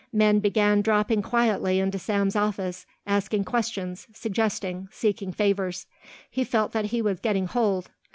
Men 0.11 0.39
began 0.39 0.81
dropping 0.81 1.21
quietly 1.21 1.77
into 1.77 1.99
Sam's 1.99 2.35
office, 2.35 2.87
asking 3.05 3.43
questions, 3.43 4.07
suggesting, 4.11 4.87
seeking 4.91 5.31
favours. 5.31 5.85
He 6.27 6.43
felt 6.43 6.71
that 6.71 6.85
he 6.85 7.03
was 7.03 7.19
getting 7.19 7.45
hold. 7.45 7.91